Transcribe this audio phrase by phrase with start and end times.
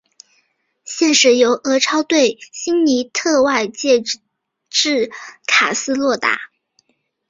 [0.83, 4.01] 现时由俄超球队辛尼特外借
[4.71, 5.11] 至
[5.45, 6.39] 卡斯洛达。